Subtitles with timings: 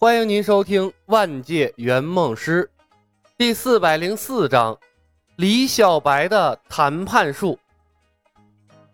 [0.00, 2.70] 欢迎您收听《万界圆梦师》
[3.36, 4.78] 第四百零四章：
[5.34, 7.58] 李小白的谈判术。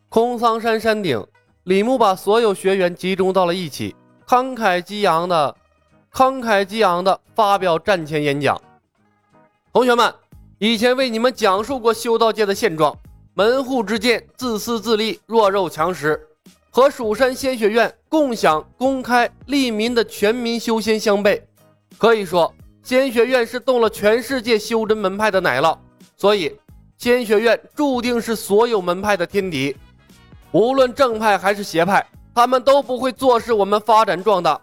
[0.09, 1.23] 空桑山山顶，
[1.65, 3.95] 李牧把所有学员集中到了一起，
[4.27, 5.55] 慷慨激昂的、
[6.11, 8.59] 慷慨激昂的发表战前演讲。
[9.75, 10.11] 同学们，
[10.57, 12.99] 以前为你们讲述过修道界的现状：
[13.35, 16.27] 门户之见，自私自利，弱肉强食。
[16.75, 21.41] 和蜀山仙学院共享、公开利民的全民修仙相悖，
[21.97, 25.79] 可以说仙学院是动了全世界修真门派的奶酪，
[26.17, 26.59] 所以
[26.99, 29.77] 仙学院注定是所有门派的天敌。
[30.51, 34.61] 无论正派还是邪派，他们都不会坐视我们发展壮大。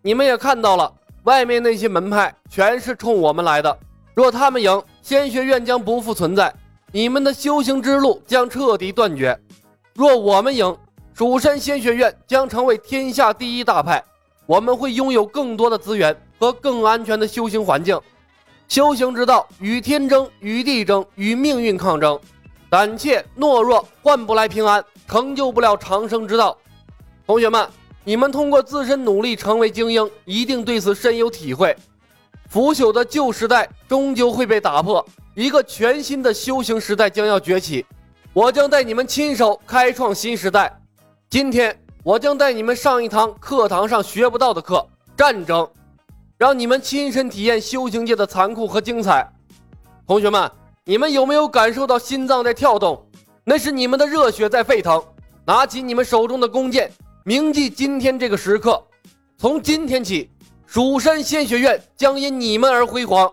[0.00, 0.90] 你们也看到了，
[1.24, 3.78] 外面那些门派全是冲我们来的。
[4.14, 6.50] 若他们赢，仙学院将不复存在，
[6.90, 9.38] 你们的修行之路将彻底断绝；
[9.92, 10.74] 若我们赢，
[11.20, 14.02] 蜀山仙学院将成为天下第一大派，
[14.46, 18.00] 我们会拥有更多的资源和更安全的修行环境。
[18.68, 22.18] 修行之道与天争，与地争，与命运抗争。
[22.70, 26.56] 胆怯懦弱换不来平安，成就不了长生之道。
[27.26, 27.68] 同学们，
[28.02, 31.76] 你们通过自身努力成为精英，一定对此深有体会。
[32.48, 37.84] 腐朽的旧时代终究会被打破，一个全新的修行时代将要崛起。
[38.32, 40.79] 我将带你们亲手开创新时代。
[41.30, 44.84] 今天我将带你们上一堂课堂上学不到的课——
[45.16, 45.70] 战争，
[46.36, 49.32] 让你们亲身体验修行界的残酷和精彩。
[50.08, 50.50] 同学们，
[50.84, 53.00] 你们有没有感受到心脏在跳动？
[53.44, 55.00] 那是你们的热血在沸腾。
[55.44, 56.90] 拿起你们手中的弓箭，
[57.22, 58.82] 铭记今天这个时刻。
[59.38, 60.28] 从今天起，
[60.66, 63.32] 蜀山仙学院将因你们而辉煌。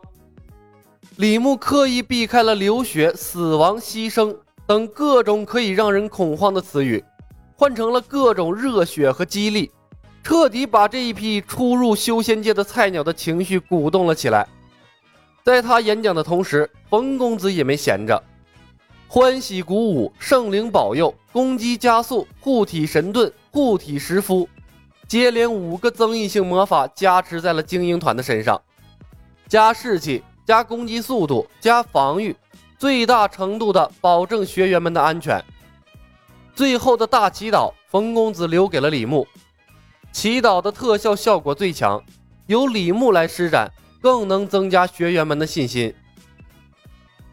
[1.16, 4.38] 李牧刻意避开了流血、死亡、牺牲
[4.68, 7.04] 等各种可以让人恐慌的词语。
[7.60, 9.72] 换成了各种热血和激励，
[10.24, 14.48] 彻底把这一批初入修仙界的菜鸟的情绪鼓动了起来。
[15.44, 18.22] 在他演讲的同时，冯公子也没闲着，
[19.08, 24.48] 欢喜鼓舞，圣灵保佑，攻击加速，护体神盾，护体石敷，
[25.08, 28.62] 接连五个增益性魔法加持在了精英团的身上，
[29.48, 32.36] 加士气，加攻击速度，加防御，
[32.78, 35.44] 最大程度的保证学员们的安全。
[36.58, 39.28] 最后的大祈祷，冯公子留给了李牧。
[40.12, 42.04] 祈祷的特效效果最强，
[42.48, 45.94] 由李牧来施展，更能增加学员们的信心。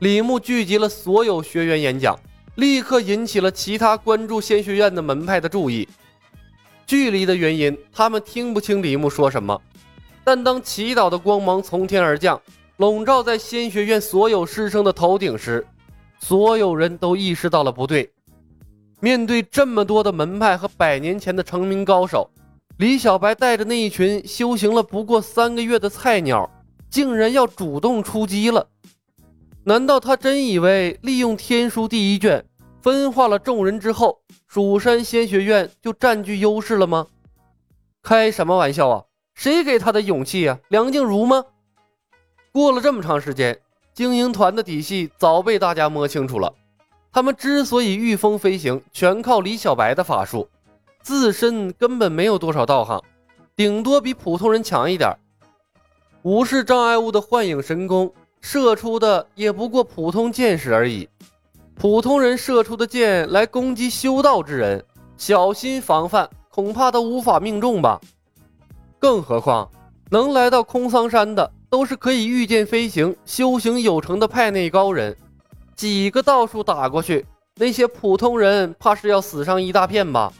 [0.00, 2.14] 李牧聚集了所有学员演讲，
[2.56, 5.88] 立刻引起了其他关注仙学院的门派的注意。
[6.86, 9.58] 距离的原因，他们听不清李牧说什么，
[10.22, 12.38] 但当祈祷的光芒从天而降，
[12.76, 15.66] 笼罩在仙学院所有师生的头顶时，
[16.20, 18.10] 所有人都意识到了不对。
[19.04, 22.30] 面对这么多的门派和百年前的成名高手，
[22.78, 26.50] 李小白带着那一群修行了不过三个月的菜鸟，
[26.88, 28.66] 竟然要主动出击了。
[29.64, 32.46] 难道他真以为利用天书第一卷
[32.80, 37.06] 分化了众人之后，蜀山仙学院就占据优势了吗？
[38.02, 39.04] 开什么玩笑啊！
[39.34, 40.58] 谁给他的勇气啊？
[40.68, 41.44] 梁静茹吗？
[42.52, 43.60] 过了这么长时间，
[43.92, 46.54] 精英团的底细早被大家摸清楚了。
[47.14, 50.48] 他们之所以御风飞行，全靠李小白的法术，
[51.00, 53.00] 自身根本没有多少道行，
[53.54, 55.16] 顶多比普通人强一点。
[56.22, 61.08] 无视障碍物的幻影神功射出的也不过普通箭矢而已。
[61.76, 64.84] 普通人射出的箭来攻击修道之人，
[65.16, 68.00] 小心防范，恐怕都无法命中吧。
[68.98, 69.70] 更何况
[70.10, 75.16] 能来到空桑山的，都是可以御剑飞行、修行有成的派内高人。
[75.76, 77.26] 几个道术打过去，
[77.56, 80.32] 那些普通人怕是要死上一大片吧？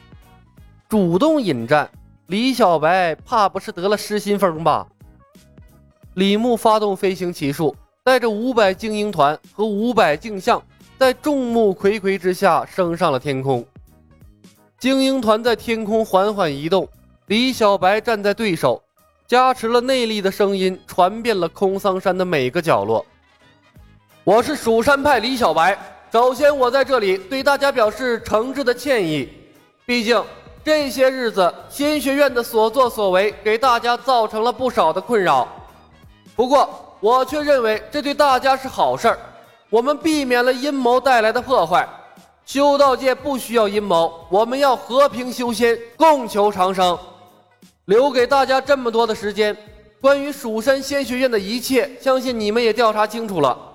[0.89, 1.91] 主动引战，
[2.29, 4.87] 李小白怕不是得了失心疯吧？
[6.15, 7.75] 李牧发动飞行奇术，
[8.05, 10.63] 带着五百精英团和五百镜像，
[10.97, 13.65] 在众目睽睽之下升上了天空。
[14.79, 16.89] 精英团在天空缓缓移动，
[17.27, 18.81] 李小白站在对手，
[19.27, 23.05] 加持了内力的声音传遍了空桑山的每个角落。
[24.25, 25.79] 我是蜀山派李小白。
[26.11, 29.29] 首先，我在这里对大家表示诚挚的歉意。
[29.85, 30.25] 毕竟
[30.65, 35.47] 这些日子仙学院的所作所为给大家造成了不少的困扰。
[36.35, 39.19] 不过，我却认为这对大家是好事儿。
[39.69, 41.87] 我们避免了阴谋带来的破坏。
[42.47, 46.99] 修道界不需要阴谋，我们要和平修仙，共求长生。
[47.85, 49.55] 留给大家这么多的时间，
[50.01, 53.73] 关于蜀山仙学院的一切，相信你们也调查清楚了。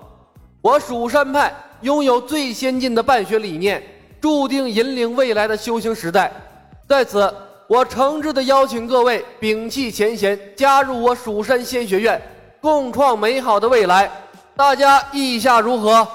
[0.62, 3.82] 我蜀山派拥有最先进的办学理念，
[4.20, 6.30] 注定引领未来的修行时代。
[6.86, 7.32] 在此，
[7.66, 12.20] 我诚挚的邀请各位摒弃前嫌，加入我蜀山仙学院，
[12.60, 14.10] 共创美好的未来。
[14.54, 16.06] 大家意下如何？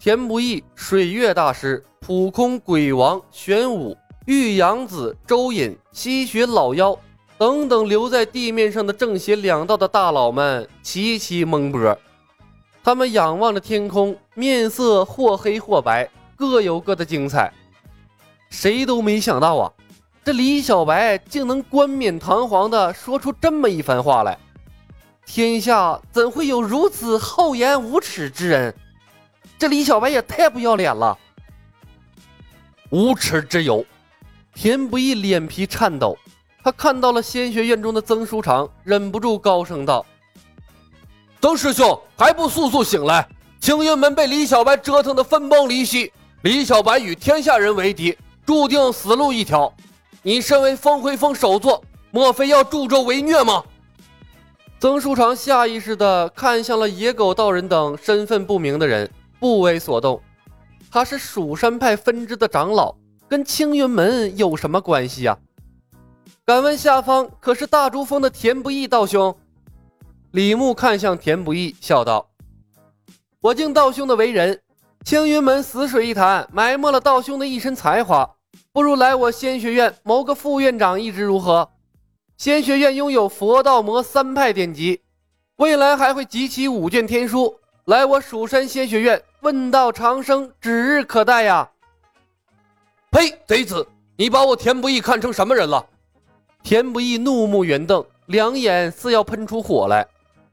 [0.00, 3.96] 田不易、水月大师、普空鬼王、玄武、
[4.26, 6.98] 玉阳子、周隐、吸血老妖
[7.36, 11.96] 等等留在地面上的正邪两道的大佬们齐齐蒙波。
[12.88, 17.52] 他们仰望着天空，面色或黑或白，各有各的精彩。
[18.48, 19.70] 谁都没想到啊！
[20.24, 24.38] 这李小白竟能冠冕堂皇地说出这么一番话来，
[25.26, 28.74] 天下怎会有如此厚颜无耻之人？
[29.58, 31.18] 这李小白也太不要脸了！
[32.88, 33.84] 无耻之尤！
[34.54, 36.16] 田不易脸皮颤抖，
[36.64, 40.06] 他看到了仙学院中的曾书长，忍不住高声道
[41.40, 43.26] ：“曾师兄，还不速速醒来！
[43.60, 46.12] 青云门被李小白折腾得分崩离析，
[46.42, 49.72] 李小白与天下人为敌，注定死路一条。”
[50.22, 53.62] 你身为风回峰首座，莫非要助纣为虐吗？
[54.80, 59.08] 曾书长下意识地看向了野狗道人等身份不明的人，
[59.38, 60.20] 不为所动。
[60.90, 62.94] 他是蜀山派分支的长老，
[63.28, 65.38] 跟青云门有什么关系呀？
[66.44, 69.34] 敢问下方可是大珠峰的田不易道兄？
[70.32, 72.28] 李牧看向田不易，笑道
[73.40, 74.60] ：“我敬道兄的为人，
[75.02, 78.30] 青云门死水一潭，埋没了道兄的一身才华。”
[78.70, 81.70] 不如来我仙学院谋个副院长一职如何？
[82.36, 85.00] 仙学院拥有佛道魔三派典籍，
[85.56, 87.58] 未来还会集齐五卷天书。
[87.86, 91.70] 来我蜀山仙学院问道长生，指日可待呀！
[93.10, 93.30] 呸！
[93.46, 93.86] 贼子，
[94.16, 95.84] 你把我田不易看成什么人了？
[96.62, 100.06] 田不易怒目圆瞪，两眼似要喷出火来。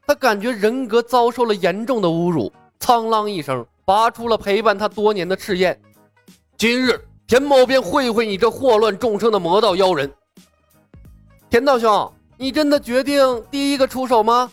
[0.08, 5.80] 他感觉人格遭受了严重的侮辱，苍啷一声，拔出了陪伴他多年的赤焰。
[6.58, 7.00] 今日。
[7.28, 10.14] 田某便会会你这祸乱众生的魔道妖人。
[11.50, 14.52] 田道兄，你真的决定第一个出手吗？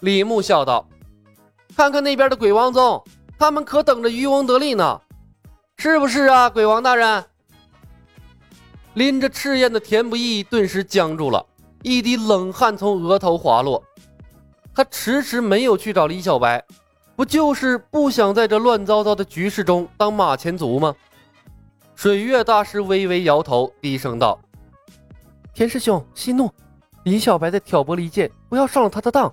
[0.00, 0.88] 李牧笑道
[1.76, 3.04] ：“看看那边的鬼王宗，
[3.38, 4.98] 他们可等着渔翁得利呢，
[5.76, 7.22] 是不是啊，鬼王大人？”
[8.94, 11.44] 拎着赤焰的田不易顿时僵住了，
[11.82, 13.84] 一滴冷汗从额头滑落。
[14.76, 16.62] 他迟迟没有去找李小白，
[17.16, 20.94] 不就是不想在这乱糟糟的局势中当马前卒吗？
[21.94, 24.38] 水月大师微微摇头，低声道
[25.54, 26.52] ：“田师兄息怒，
[27.04, 29.32] 李小白在挑拨离间，不要上了他的当。”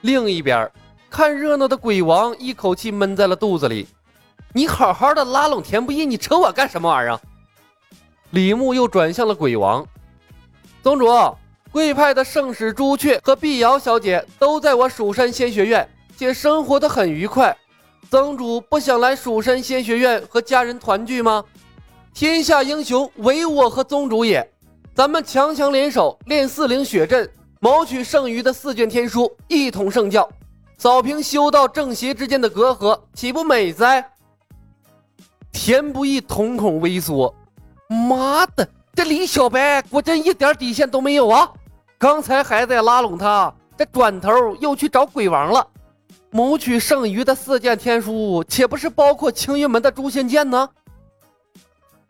[0.00, 0.70] 另一边，
[1.10, 3.86] 看热闹的鬼王一口气闷在了肚子里
[4.54, 7.20] ：“你好好的拉拢田不易，你扯我干什么玩意儿？”
[8.32, 9.86] 李牧又转向了鬼王
[10.82, 11.06] ：“宗主，
[11.76, 15.86] 贵派的圣使朱雀和碧瑶小姐都在我蜀山仙学院，
[16.16, 17.54] 且生活的很愉快。”
[18.10, 21.44] 宗主不想来蜀山仙学院和家人团聚吗？
[22.14, 24.50] 天下英雄唯我和宗主也，
[24.94, 27.30] 咱们强强联手练四灵血阵，
[27.60, 30.26] 谋取剩余的四卷天书，一统圣教，
[30.78, 34.02] 扫平修道正邪之间的隔阂，岂不美哉？
[35.52, 37.34] 田不易瞳孔微缩，
[38.08, 41.52] 妈的，这李小白果真一点底线都没有啊！
[41.98, 45.66] 刚才还在拉拢他，这转头又去找鬼王了。
[46.30, 50.68] 谋取剩余的四件天书，岂不是包括青云门的诛仙剑呢？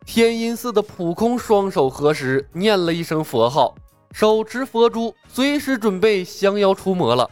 [0.04, 3.74] 天音寺的普空双手合十，念了一声佛号，
[4.10, 7.30] 手持佛珠，随时准备降妖除魔了。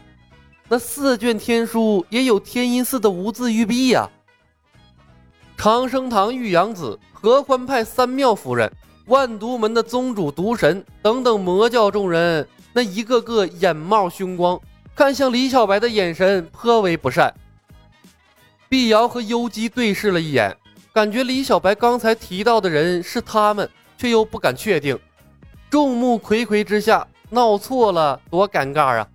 [0.68, 4.08] 那四卷天书也有天音寺的无字玉璧呀。
[5.56, 8.70] 长生堂玉阳子、合欢派三妙夫人、
[9.06, 14.58] 万毒门的宗主毒神等等魔教众人，那一个个眼冒凶光。
[14.94, 17.34] 看向李小白的眼神颇为不善。
[18.68, 20.56] 碧瑶和幽姬对视了一眼，
[20.92, 23.68] 感觉李小白刚才提到的人是他们，
[23.98, 24.98] 却又不敢确定。
[25.68, 29.08] 众目睽睽之下，闹错了多尴尬啊！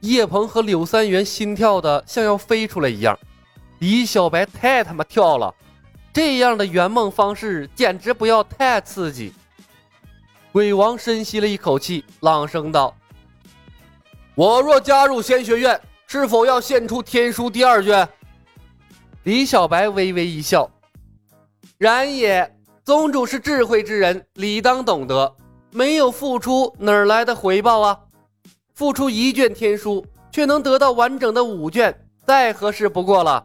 [0.00, 3.18] 叶鹏和柳三元心跳的像要飞出来一样。
[3.78, 5.54] 李小白太他妈跳了，
[6.14, 9.32] 这样的圆梦方式简直不要太刺激。
[10.52, 12.94] 鬼王深吸了一口气，朗声道。
[14.36, 18.08] 我若加入仙学院，是否要献出天书第二卷？
[19.24, 20.70] 李小白微微一笑
[21.78, 25.34] ：“然也，宗主是智慧之人，理当懂得。
[25.72, 27.98] 没有付出，哪来的回报啊？
[28.72, 33.44] 付出一卷天书，却能得到完整的五卷，再合适不过了。”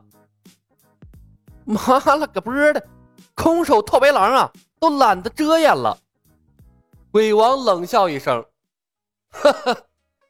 [1.88, 2.84] 妈了个波的，
[3.36, 5.96] 空手套白狼啊，都懒得遮掩了。
[7.12, 8.44] 鬼王冷笑一声
[9.30, 9.78] ：“哈哈。”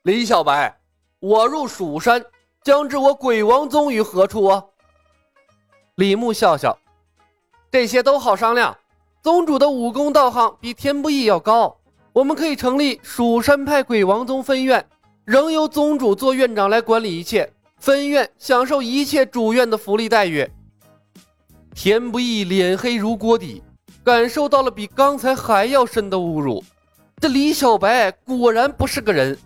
[0.03, 0.77] 李小白，
[1.21, 2.21] 我入蜀山，
[2.61, 4.65] 将置我鬼王宗于何处啊？
[5.95, 6.77] 李牧笑笑，
[7.71, 8.77] 这些都好商量。
[9.21, 11.77] 宗主的武功道行比天不翼要高，
[12.11, 14.85] 我们可以成立蜀山派鬼王宗分院，
[15.23, 20.45] 仍由宗主做院长来管理一切，分院享受一切主院的福利待遇。
[21.73, 23.63] 田不易脸黑如锅底，
[24.03, 26.63] 感受到了比刚才还要深的侮辱。
[27.21, 29.37] 这李小白果然不是个人。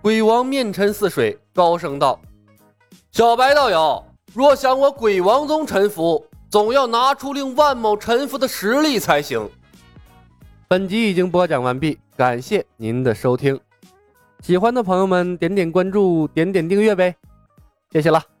[0.00, 2.20] 鬼王面沉似水，高声道
[3.12, 9.48] ：“小白道友，若想我鬼王宗臣服，总要拿出令万某臣服的实力才行。”
[10.68, 13.58] 本集已经播讲完毕，感谢您的收听。
[14.42, 17.16] 喜欢的朋友们，点点关注，点点订阅呗，
[17.90, 18.37] 谢谢了。